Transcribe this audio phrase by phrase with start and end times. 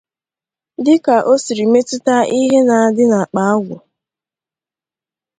[0.85, 3.75] dịka o siri metụta ihe na-adị n'àkpà agwụ.